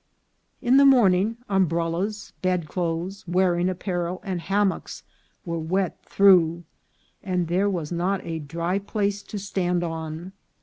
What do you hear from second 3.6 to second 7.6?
apparel, and hammocks were wet through, and